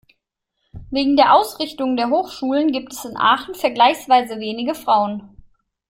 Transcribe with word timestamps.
Wegen 0.89 1.15
der 1.15 1.35
Ausrichtung 1.35 1.95
der 1.95 2.09
Hochschulen 2.09 2.71
gibt 2.71 2.91
es 2.91 3.05
in 3.05 3.15
Aachen 3.15 3.53
vergleichsweise 3.53 4.39
wenige 4.39 4.73
Frauen. 4.73 5.37